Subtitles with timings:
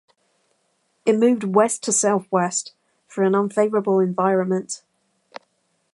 [1.05, 2.73] It moved west to southwest
[3.07, 4.81] through an unfavorable environment.